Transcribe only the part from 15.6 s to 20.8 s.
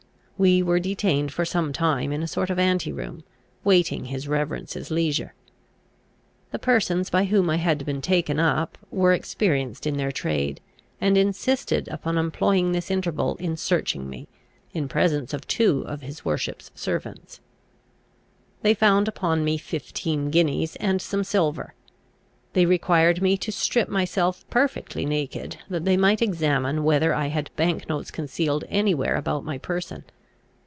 of his worship's servants. They found upon me fifteen guineas